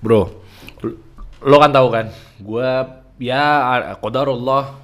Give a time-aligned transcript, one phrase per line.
[0.00, 0.32] Bro,
[1.44, 2.08] lo kan tahu kan,
[2.40, 2.70] gue
[3.20, 3.44] ya
[4.00, 4.80] kodarullah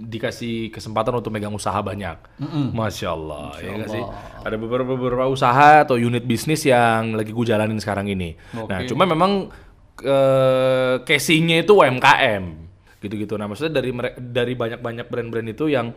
[0.00, 2.14] dikasih kesempatan untuk megang usaha banyak.
[2.70, 4.04] Masya Allah, ya nggak sih?
[4.46, 8.38] Ada beberapa beberapa usaha atau unit bisnis yang lagi gue jalanin sekarang ini.
[8.54, 9.50] Nah, cuma memang
[10.00, 12.44] eh, casingnya itu UMKM,
[13.02, 13.34] gitu-gitu.
[13.34, 15.90] Nah, maksudnya dari dari banyak-banyak brand-brand itu yang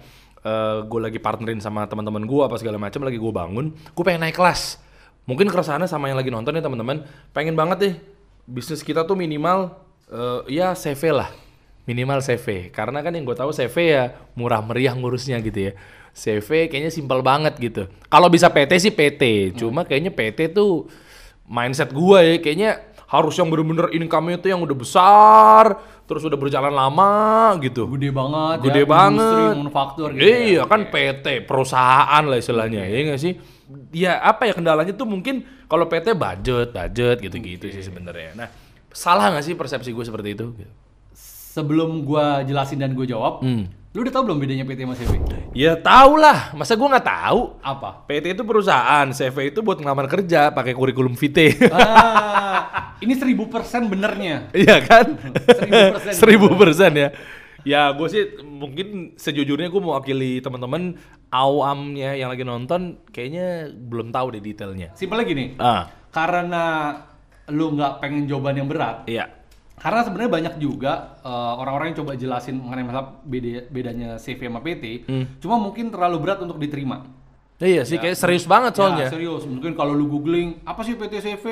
[0.90, 4.36] gue lagi partnerin sama teman-teman gue apa segala macam lagi gue bangun, gue pengen naik
[4.36, 4.82] kelas.
[5.24, 7.96] Mungkin keresahannya sama yang lagi nonton ya teman-teman, pengen banget deh
[8.48, 9.74] bisnis kita tuh minimal
[10.12, 11.30] eh, ya CV lah.
[11.84, 14.04] Minimal CV karena kan yang gue tahu CV ya
[14.40, 15.74] murah meriah ngurusnya gitu ya.
[16.14, 17.90] CV kayaknya simpel banget gitu.
[18.08, 20.88] Kalau bisa PT sih PT cuma kayaknya PT tuh
[21.44, 22.72] mindset gue ya kayaknya
[23.14, 27.12] harus yang bener-bener income-nya tuh yang udah besar terus udah berjalan lama
[27.64, 27.88] gitu.
[27.96, 29.20] Gede banget gede ya, banget.
[29.24, 30.36] industri manufaktur gitu ya.
[30.44, 33.34] iya kan PT perusahaan lah istilahnya ya nggak sih?
[33.96, 38.36] Ya apa ya kendalanya tuh mungkin kalau PT budget budget gitu-gitu sih sebenarnya.
[38.36, 38.48] Nah
[38.92, 40.54] salah nggak sih persepsi gue seperti itu?
[41.54, 43.70] Sebelum gua jelasin dan gue jawab, Hmm.
[43.94, 45.12] Lu udah tahu belum bedanya PT sama CV?
[45.54, 46.50] ya tau lah.
[46.58, 47.62] Masa gue nggak tahu?
[47.62, 48.10] Apa?
[48.10, 49.06] PT itu perusahaan.
[49.14, 51.54] CV itu buat ngelamar kerja pakai kurikulum vitae.
[51.70, 54.50] Ah, ini seribu persen benernya.
[54.58, 55.14] iya kan?
[55.62, 56.14] Seribu persen.
[56.18, 57.10] seribu persen ya.
[57.64, 60.98] Ya gue sih mungkin sejujurnya gue mewakili teman-teman
[61.30, 64.90] awamnya yang lagi nonton kayaknya belum tahu deh detailnya.
[64.98, 65.86] Simpel lagi nih, ah.
[66.10, 66.98] Karena
[67.54, 69.43] lu nggak pengen jawaban yang berat, iya
[69.76, 74.60] karena sebenarnya banyak juga eh, orang-orang yang coba jelasin mengenai masalah beda- bedanya CV sama
[74.60, 75.26] PT, Hmm.
[75.38, 77.04] cuma mungkin terlalu berat untuk diterima.
[77.56, 79.44] iya sih kayak serius banget soalnya Ya, serius.
[79.44, 81.46] Mungkin kalau lu googling apa sih PT CV?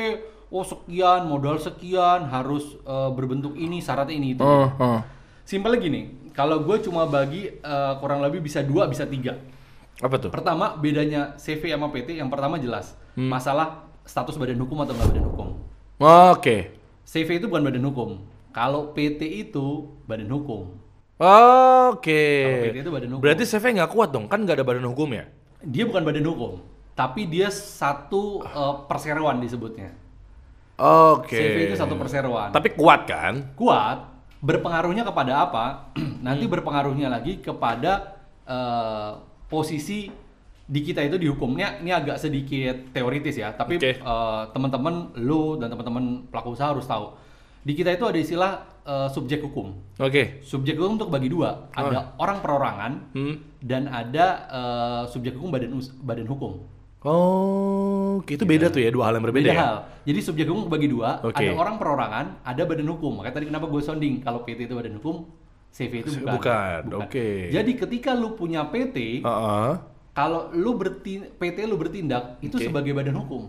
[0.49, 4.43] Oh sekian, modal sekian, harus eh, berbentuk ini, syaratnya ini itu.
[4.43, 4.99] Oh, oh.
[5.41, 9.39] Simpel gini, kalau gue cuma bagi eh, kurang lebih bisa dua, bisa tiga.
[9.97, 13.27] apa tuh Pertama bedanya CV sama PT, yang pertama jelas Hmm.
[13.27, 15.47] masalah status badan hukum atau nggak badan hukum.
[15.99, 16.57] oke
[17.03, 18.09] CV itu bukan badan hukum.
[18.51, 19.67] Kalau PT itu
[20.05, 20.75] badan hukum.
[21.21, 23.21] oke Kalau PT itu badan hukum.
[23.21, 25.25] berarti CV nggak kuat dong kan nggak ada badan hukum ya
[25.61, 26.53] Dia bukan badan hukum,
[26.93, 29.93] tapi dia satu eh, perseroan disebutnya.
[30.81, 32.49] oke CV itu satu perseroan.
[32.49, 34.01] tapi kuat kan kuat
[34.41, 35.65] berpengaruhnya kepada apa?
[36.25, 36.53] Nanti Hmm.
[36.57, 39.11] berpengaruhnya lagi kepada eh,
[39.45, 40.09] posisi
[40.71, 43.91] di kita itu dihukumnya ini agak sedikit teoritis ya, tapi Oke.
[43.93, 47.11] eh, teman-teman lu dan teman-teman pelaku usaha harus tahu.
[47.61, 48.51] Di kita itu ada istilah
[48.81, 49.75] eh, subjek hukum.
[49.93, 53.35] oke Subjek hukum untuk bagi dua, ada orang perorangan Hmm.
[53.59, 56.63] dan ada eh, subjek hukum badan badan hukum.
[57.03, 59.59] Oh, itu beda tuh ya dua hal yang berbeda Beda ya.
[59.59, 59.75] hal.
[60.03, 61.33] Jadi subjek hukum bagi dua, Oke.
[61.35, 63.19] ada orang perorangan, ada badan hukum.
[63.19, 65.25] Makanya tadi kenapa gue sounding kalau PT itu badan hukum,
[65.69, 66.37] CV itu bukan.
[66.37, 67.27] Bukan, oke.
[67.49, 69.69] Jadi ketika lu punya PT, Heeh.
[70.11, 72.67] Kalau lu bertin PT lu bertindak itu Oke.
[72.67, 73.47] sebagai badan hukum.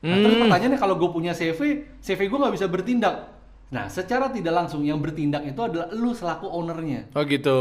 [0.00, 0.22] Nah, Hmm.
[0.22, 1.60] terus pertanyaannya kalau gue punya CV,
[1.98, 3.32] CV gue nggak bisa bertindak.
[3.66, 7.10] Nah, secara tidak langsung yang bertindak itu adalah lu selaku ownernya.
[7.12, 7.58] Oh gitu.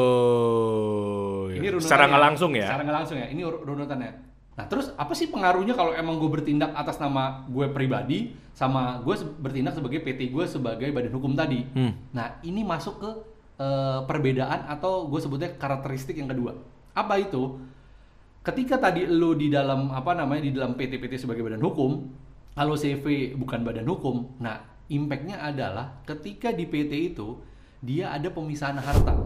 [1.49, 1.81] Ini runutannya.
[1.81, 2.67] Secara nggak langsung ya.
[2.69, 3.27] Secara nggak langsung ya.
[3.31, 4.11] Ini runutannya.
[4.55, 9.15] Nah, terus apa sih pengaruhnya kalau emang gue bertindak atas nama gue pribadi sama gue
[9.35, 11.65] bertindak sebagai PT gue sebagai badan hukum tadi?
[11.73, 11.91] Hmm.
[12.15, 13.09] Nah, ini masuk ke
[13.55, 16.55] eh, perbedaan atau gue sebutnya karakteristik yang kedua.
[16.91, 17.59] Apa itu?
[18.45, 22.13] Ketika tadi lu di dalam apa namanya di dalam PT-PT sebagai badan hukum,
[22.53, 27.41] kalau CV bukan badan hukum, nah impactnya adalah ketika di PT itu
[27.81, 29.17] dia ada pemisahan harta.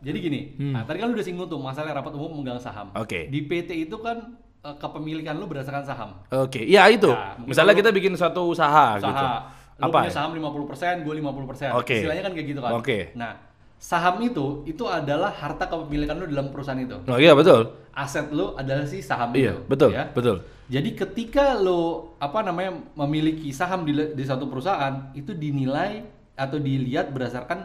[0.00, 0.40] Jadi gini,
[0.72, 2.88] nah tadi kan lu udah singgung tuh masalah rapat umum memegang saham.
[2.96, 3.28] Oke.
[3.28, 6.10] Di PT itu kan eh, kepemilikan lu berdasarkan saham.
[6.32, 7.12] Oke, iya itu.
[7.12, 9.12] Ya, mungkin Misalnya kita bikin suatu usaha, gitu.
[9.12, 9.52] Usaha.
[9.76, 10.08] Lu Apa?
[10.08, 11.76] punya saham 50%, gue 50%.
[11.76, 12.00] Oke.
[12.00, 12.72] Istilahnya kan kayak gitu kan.
[12.72, 13.12] Oke.
[13.12, 13.36] Nah,
[13.76, 16.96] saham itu itu adalah harta kepemilikan lu dalam perusahaan itu.
[17.06, 17.76] Oh iya betul.
[17.96, 19.64] Aset lu adalah si saham Iya, itu.
[19.68, 20.04] betul, ya.
[20.12, 20.44] betul.
[20.68, 26.04] Jadi ketika lo apa namanya memiliki saham di, di satu perusahaan itu dinilai
[26.36, 27.64] atau dilihat berdasarkan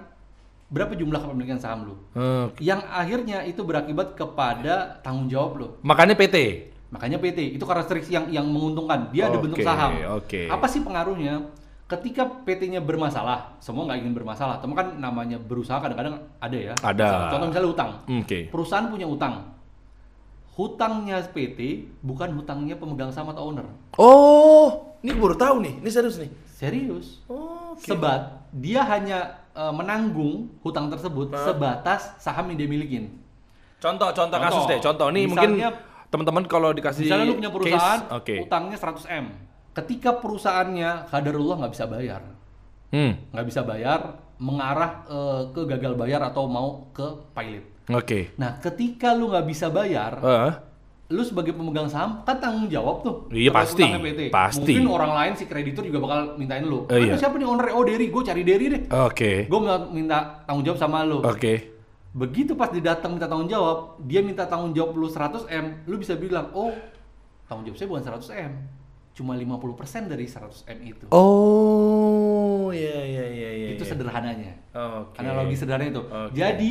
[0.72, 1.96] berapa jumlah kepemilikan saham lo.
[2.16, 2.64] Oke.
[2.64, 5.68] Yang akhirnya itu berakibat kepada tanggung jawab lo.
[5.84, 6.70] Makanya PT.
[6.92, 9.12] Makanya PT itu karakteristik yang yang menguntungkan.
[9.12, 9.96] Dia ada bentuk saham.
[10.16, 10.48] oke.
[10.48, 11.44] Apa sih pengaruhnya?
[11.92, 14.64] Ketika PT-nya bermasalah, semua nggak ingin bermasalah.
[14.64, 16.74] Tapi kan namanya berusaha kadang-kadang ada ya.
[16.80, 17.36] Ada.
[17.36, 17.90] Contoh misalnya utang.
[18.08, 18.48] Oke.
[18.48, 19.52] Perusahaan punya utang.
[20.52, 21.60] Hutangnya PT
[22.00, 23.68] bukan hutangnya pemegang saham atau owner.
[23.96, 25.74] Oh, ini baru tahu nih.
[25.84, 26.32] Ini serius nih.
[26.48, 27.20] Serius.
[27.28, 33.04] Oh, Sebat dia hanya eh, menanggung hutang tersebut sebatas saham yang dia milikin.
[33.82, 34.40] Contoh, contoh, Contoh.
[34.40, 34.80] kasus deh.
[34.80, 35.72] Contoh nih Misalnya- mungkin
[36.08, 38.36] teman-teman kalau dikasih Misalnya lu punya perusahaan, case, oke.
[38.48, 39.26] utangnya 100 m.
[39.72, 42.22] Ketika perusahaannya kadarullah nggak bisa bayar,
[42.92, 43.16] Hmm.
[43.32, 47.66] nggak bisa bayar, mengarah eh, ke gagal bayar atau mau ke pilot.
[47.88, 48.36] Oke.
[48.36, 50.52] Nah, ketika lu nggak bisa bayar, Eh,
[51.12, 53.16] lu sebagai pemegang saham kan tanggung jawab tuh.
[53.32, 53.84] Iya, pasti.
[53.84, 54.22] PT.
[54.32, 54.76] Pasti.
[54.76, 56.88] Mungkin orang lain si kreditur juga bakal mintain lu.
[56.88, 57.16] Ada iya.
[57.20, 57.68] siapa nih owner?
[57.76, 58.82] Oh Derry, gue cari Derry deh.
[58.92, 59.48] Oke.
[59.48, 60.18] Gue minta, minta
[60.48, 61.20] tanggung jawab sama lu.
[61.24, 61.72] Oke.
[62.12, 65.96] Begitu pas dia datang minta tanggung jawab, dia minta tanggung jawab lu 100 m, lu
[65.96, 66.76] bisa bilang, oh
[67.48, 68.52] tanggung jawab saya bukan 100 m,
[69.12, 71.06] cuma 50% dari 100 m itu.
[71.12, 73.68] Oh, iya iya iya iya.
[73.76, 73.92] itu iya.
[73.92, 74.52] sederhananya.
[74.72, 75.20] Oke.
[75.20, 76.02] Analogi sederhana itu.
[76.02, 76.32] Oke.
[76.32, 76.70] Jadi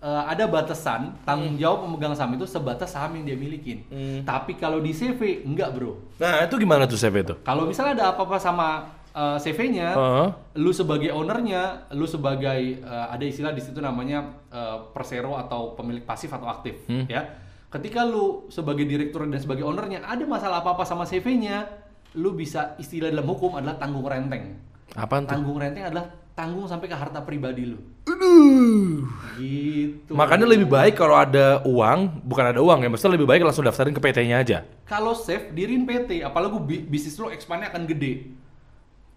[0.00, 3.84] eh, ada batasan tanggung jawab pemegang saham itu sebatas saham yang dia milikin.
[3.92, 4.20] Hmm.
[4.24, 6.00] Tapi kalau di CV enggak bro.
[6.16, 7.34] Nah, itu gimana tuh CV itu?
[7.44, 10.28] Kalau misalnya ada apa-apa sama eh, CV-nya, Heeh.
[10.56, 16.02] lu sebagai ownernya, lu sebagai eh, ada istilah di situ namanya eh, persero atau pemilik
[16.02, 17.04] pasif atau aktif, Hmm.
[17.12, 17.43] ya.
[17.74, 21.66] Ketika lu sebagai direktur dan sebagai ownernya ada masalah apa-apa sama CV-nya,
[22.14, 24.62] lu bisa istilah dalam hukum adalah tanggung renteng.
[24.94, 25.34] Tuh?
[25.34, 26.06] Tanggung renteng adalah
[26.38, 27.78] tanggung sampai ke harta pribadi lu.
[28.06, 29.02] Aduh.
[29.34, 30.14] Gitu.
[30.14, 33.90] Makanya lebih baik kalau ada uang, bukan ada uang ya, maksudnya lebih baik langsung daftarin
[33.90, 34.58] ke PT-nya aja.
[34.86, 38.30] Kalau safe dirin PT, apalagi bi- bisnis lo expand-nya akan gede.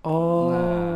[0.08, 0.48] Oh.
[0.48, 0.96] Nah,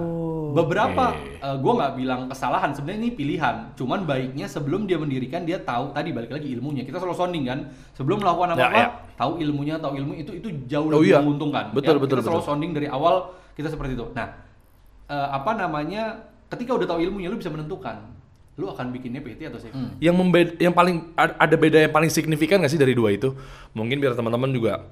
[0.54, 1.36] beberapa oke.
[1.38, 3.56] eh, gua nggak bilang kesalahan, sebenarnya ini pilihan.
[3.74, 6.84] Cuman baiknya sebelum dia mendirikan dia tahu tadi balik lagi ilmunya.
[6.84, 7.60] Kita selalu sounding kan,
[7.92, 8.88] sebelum melakukan Ya, apa-apa, ya.
[9.16, 11.19] tahu ilmunya, tahu ilmu itu itu jauh Oh, lebih iya.
[11.19, 11.72] menguntungkan.
[11.72, 12.50] Betul, Ya, betul, Kita selalu betul.
[12.50, 13.16] sounding dari awal
[13.54, 14.08] kita seperti itu.
[14.12, 14.28] Nah,
[15.06, 16.04] eh, apa namanya?
[16.48, 18.08] Ketika udah tahu ilmunya, lu bisa menentukan
[18.52, 19.72] lu akan bikinnya PT atau CV.
[19.98, 23.31] Yang membeda, yang paling ad- ada beda yang paling signifikan nggak sih dari dua itu?
[23.72, 24.86] Mungkin biar teman-teman juga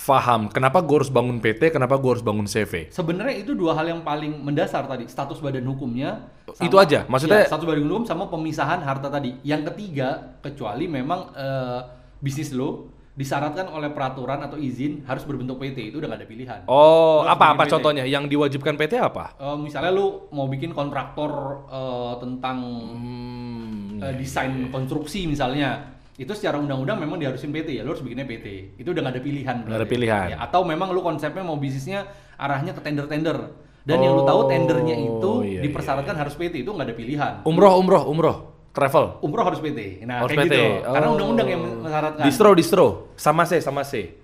[0.00, 2.88] paham kenapa gue harus bangun PT, kenapa gue harus bangun CV.
[2.88, 6.32] Sebenarnya itu dua hal yang paling mendasar tadi, status badan hukumnya.
[6.56, 7.04] Itu aja?
[7.04, 9.36] Maksudnya- Ya, status badan hukum sama pemisahan harta tadi.
[9.42, 11.80] Yang ketiga, kecuali memang eh,
[12.18, 16.60] bisnis lo disyaratkan oleh peraturan atau izin harus berbentuk PT, itu udah gak ada pilihan.
[16.64, 17.76] Oh, apa apa PT.
[17.76, 18.04] contohnya?
[18.08, 19.36] Yang diwajibkan PT apa?
[19.36, 21.28] Eh, misalnya lu mau bikin kontraktor
[21.68, 22.56] eh, tentang
[22.96, 28.28] Hmm, eh, desain konstruksi misalnya, itu secara undang-undang memang diharusin PT ya, lu harus bikinnya
[28.28, 28.76] PT.
[28.76, 29.56] Itu udah gak ada pilihan.
[29.64, 30.26] Nggak ada pilihan.
[30.28, 32.04] Ya, atau memang lu konsepnya mau bisnisnya
[32.36, 33.56] arahnya ke tender-tender.
[33.80, 37.32] Dan yang lu tahu tendernya itu Oh, iya, dipersyaratkan harus PT, itu nggak ada pilihan.
[37.42, 38.36] umroh, umroh, umroh,
[38.70, 39.16] travel.
[39.18, 40.04] Umroh harus PT.
[40.04, 40.52] Nah, Harus kayak PT.
[40.52, 40.68] gitu.
[40.86, 41.14] Karena Oh.
[41.16, 42.22] undang-undang yang mensyaratkan.
[42.22, 44.20] Distro, distro, sama C, sama C.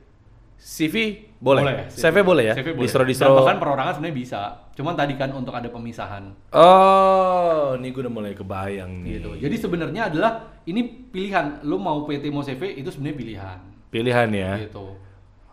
[0.57, 0.95] CV
[1.39, 2.55] boleh, CV boleh ya.
[2.55, 2.85] CV boleh.
[2.85, 3.33] Distro, Dan distro.
[3.35, 4.41] bahkan perorangan sebenarnya bisa.
[4.73, 6.33] Cuman tadi kan untuk ada pemisahan.
[6.53, 9.11] Oh, ini gue udah mulai kebayang nih.
[9.17, 9.31] gitu.
[9.39, 10.33] Jadi sebenarnya adalah
[10.65, 11.63] ini pilihan.
[11.63, 13.59] Lu mau PT mau CV itu sebenarnya pilihan.
[13.89, 14.53] Pilihan ya.
[14.67, 15.07] Gitu.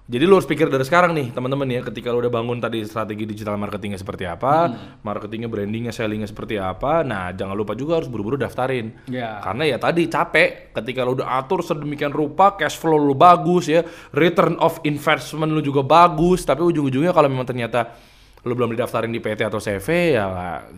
[0.03, 3.23] Jadi lu harus pikir dari sekarang nih teman-teman ya, ketika lu udah bangun tadi strategi
[3.23, 4.99] digital marketingnya seperti apa, Hmm.
[4.99, 7.07] marketingnya, brandingnya, sellingnya seperti apa.
[7.07, 8.91] Nah, jangan lupa juga harus buru-buru daftarin.
[9.07, 9.39] Ya.
[9.39, 13.79] Karena ya tadi capek ketika lu udah atur sedemikian rupa, cash flow lu bagus ya,
[14.11, 17.95] return of investment lu juga bagus, tapi ujung-ujungnya kalau memang ternyata
[18.43, 20.27] lu belum didaftarin di PT atau CV ya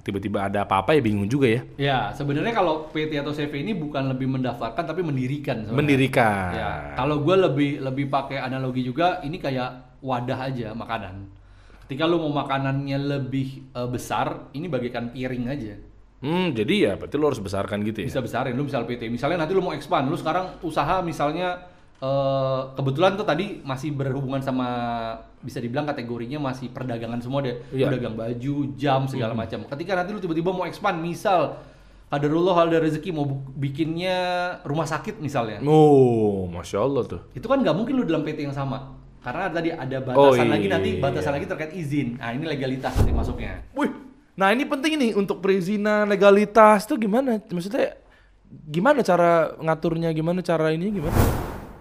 [0.06, 1.62] tiba-tiba ada apa-apa ya bingung juga ya.
[1.82, 5.66] Ya, sebenarnya kalau PT atau CV ini bukan lebih mendaftarkan tapi mendirikan.
[5.66, 5.82] sebenarnya.
[5.82, 6.50] Mendirikan.
[6.54, 11.26] Ya, kalau gue lebih lebih pakai analogi juga, ini kayak wadah aja makanan.
[11.90, 15.74] Ketika lu mau makanannya lebih eh, besar, ini bagaikan piring aja.
[16.22, 18.08] Hmm, jadi ya berarti lu harus besarkan gitu ya.
[18.14, 19.10] Bisa besarin, lu misal PT.
[19.10, 21.66] Misalnya nanti lu mau expand, lu sekarang usaha misalnya
[22.00, 24.68] eh, kebetulan tuh tadi masih berhubungan sama
[25.40, 27.56] bisa dibilang kategorinya masih perdagangan semua deh.
[27.70, 27.88] Iya.
[27.92, 29.64] Pedagang baju, jam segala macam.
[29.66, 31.62] Ketika nanti lu tiba-tiba mau expand, misal
[32.06, 34.18] kaderullah ada rezeki mau bikinnya
[34.62, 35.62] rumah sakit misalnya.
[35.66, 37.22] Oh, masya Allah tuh.
[37.34, 38.94] itu kan nggak mungkin lu dalam PT yang sama
[39.26, 41.02] karena tadi ada Oh, batasan lagi nanti iya.
[41.02, 43.90] batasan lagi terkait izin nah ini legalitas nanti masuknya Wih,
[44.38, 47.42] nah ini penting nih untuk perizinan legalitas tuh gimana?
[47.42, 47.98] Maksudnya
[48.70, 50.14] gimana cara ngaturnya?
[50.14, 50.94] Gimana cara ini?
[50.94, 51.18] Gimana?